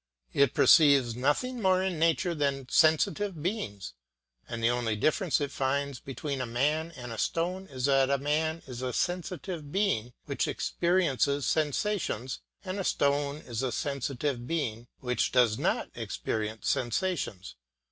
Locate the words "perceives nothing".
0.55-1.61